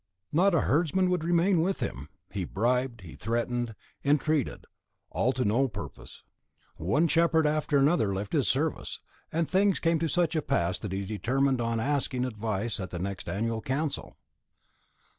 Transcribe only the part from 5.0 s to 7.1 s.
all to no purpose; one